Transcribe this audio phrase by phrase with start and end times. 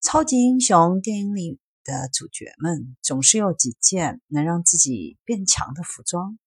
[0.00, 6.38] 超级英雄电影里的主角们总是有几件能让自己变强的服装，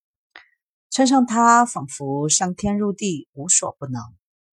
[0.90, 4.02] 穿上它仿佛上天入地，无所不能。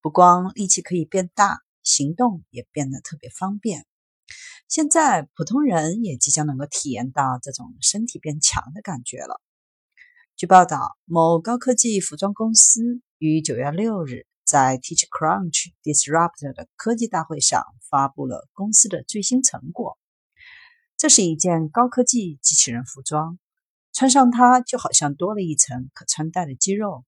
[0.03, 3.87] 不光力气可以变大，行动也变得特别方便。
[4.69, 9.41] 现在普通人也即将能够体验到这种身体变强的感觉了。
[10.37, 14.27] 据报道，某高科技服装公司于九月六日。
[14.49, 19.99] 在 TeachCrunch Disrupt 的科技大会上，发布了公司的最新成果。
[20.97, 23.39] 这是一件高科技机器人服装，
[23.93, 27.05] 穿上它就好像多了一层可穿戴的肌肉。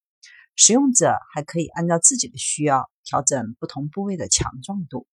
[0.56, 5.06] 使用者还可以按照自己的需要调整不同部位的强壮度。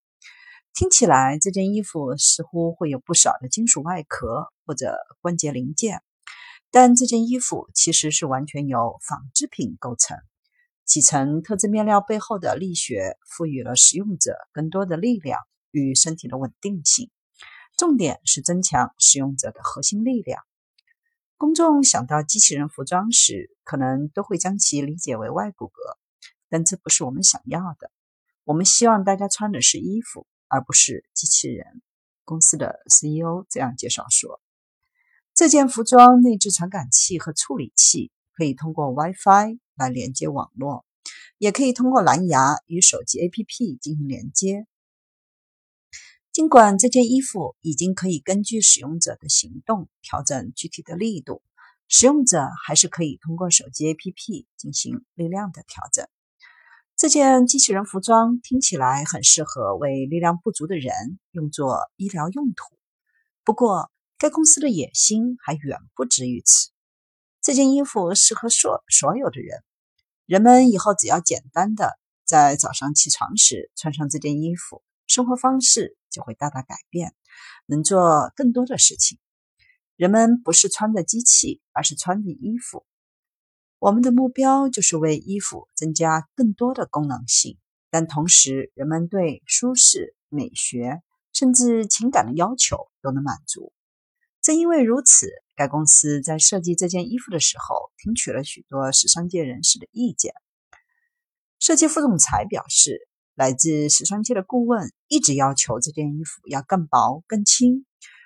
[0.73, 6.01] 听起来，这件衣服似乎会有不少的金属外壳或者关节零件，
[6.69, 10.17] 但这件衣服其实是完全由纺织品构成。
[10.85, 15.39] 几层特制面料背后的力学赋予了使用者更多的力量
[15.77, 17.09] 与身体的稳定性，
[17.77, 20.43] 重点是增强使用者的核心力量。
[21.37, 25.97] 公众想到机器人服装时，可能都会将其理解为外骨骼，
[26.49, 27.91] 但这不是我们想要的。
[28.43, 31.81] 我们希望大家穿的是衣服，而不是机器人。
[32.25, 34.41] 公司的 CEO 这样介绍说
[35.33, 40.87] ：“这件服装内置传感器和处理器，可以通过 WiFi。”来连接网络，
[41.37, 44.65] 也可以通过蓝牙与手机 APP 进行连接。
[46.37, 51.41] 尽管这件衣服已经可以根据使用者的行动调整具体的力度，
[51.87, 56.07] 使用者还是可以通过手机 APP 进行力量的调整。
[56.95, 60.93] 这件机器人服装听起来很适合为力量不足的人
[61.31, 62.77] 用作医疗用途，
[63.43, 66.69] 不过该公司的野心还远不止于此。
[67.41, 69.63] 这件衣服适合所所有的人。
[70.27, 77.13] 人们以后只要简单的在早上起床时穿上这件衣服，生活方式就会大大改变，
[77.67, 79.19] 能做更多的事情。
[79.95, 82.87] 人们不是穿着机器，而是穿着衣服。
[83.77, 87.59] 我们的目标就是为衣服增加更多的功能性，
[87.91, 93.71] 但同时人们对舒适、美学甚至情感的要求都能满足。
[94.41, 95.29] 正因为如此。
[95.57, 100.35] 该公司在设计这件衣服的时候，听取了许多时尚界人士的意见。
[101.57, 103.06] 设计副总裁表示，
[103.37, 107.85] 来自时尚界的顾问一直要求这件衣服要更薄、更轻，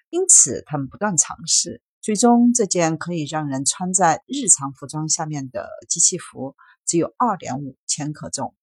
[0.09, 1.81] 因此他们不断尝试。
[1.99, 6.55] 最终，这件可以让人穿在日常服装下面的机器服
[6.85, 8.55] 只有二点五千克重。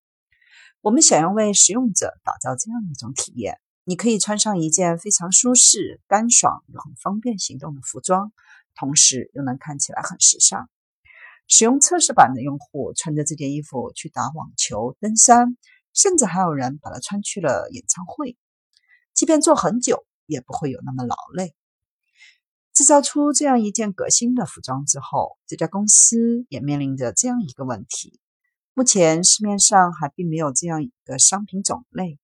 [0.80, 8.32] 我们想要为使用者打造这样一种体验：你可以穿上一件非常舒适、干爽又很方便行动的服装。
[8.74, 10.70] 同时又能看起来很时尚。
[11.48, 15.56] 使用测试版的用户穿着这件衣服去打网球、登山，
[15.94, 18.36] 甚至还有人把它穿去了演唱会。
[19.14, 21.54] 即便坐很久，也不会有那么劳累。
[22.72, 28.20] 制造出这样一件革新的服装之后，这家公司也面临着这样一个问题：
[28.74, 32.18] 目前市面上还并没有这样一个商品种类。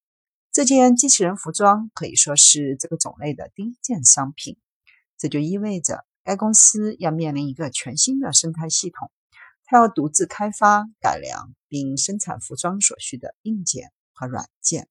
[0.52, 4.56] 这件机器人服装可以说是这个种类的第一件商品。
[5.18, 6.04] 这就意味着。
[6.26, 9.10] 该公司要面临一个全新的生态系统，
[9.76, 14.88] 要独自开发、改良并生产服装所需的硬件和软件。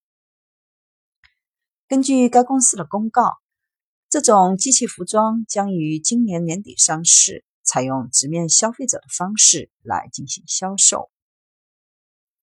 [1.88, 3.38] 根据该公司的公告，
[4.09, 11.09] 这种机器服装将于今年年底上市，采用直面消费者的方式来进行销售。